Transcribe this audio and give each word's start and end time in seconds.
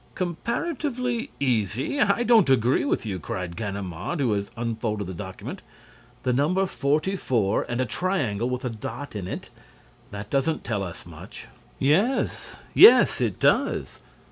"Comparatively 0.15 1.29
easy! 1.39 1.99
I 1.99 2.23
don't 2.23 2.49
agree 2.49 2.85
with 2.85 3.05
you," 3.05 3.19
cried 3.19 3.55
Ganimard, 3.55 4.19
who 4.19 4.31
had 4.31 4.47
unfolded 4.57 5.05
the 5.05 5.13
document. 5.13 5.61
"The 6.23 6.33
number 6.33 6.65
44 6.65 7.67
and 7.69 7.79
a 7.79 7.85
triangle 7.85 8.49
with 8.49 8.65
a 8.65 8.71
dot 8.71 9.15
in 9.15 9.27
it: 9.27 9.51
that 10.09 10.31
doesn't 10.31 10.63
tell 10.63 10.81
us 10.81 11.05
much!" 11.05 11.49
"Yes, 11.77 12.55
yes, 12.73 13.21
it 13.21 13.39
does! 13.39 13.99